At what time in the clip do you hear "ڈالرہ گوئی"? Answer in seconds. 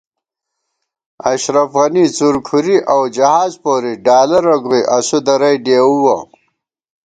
4.05-4.81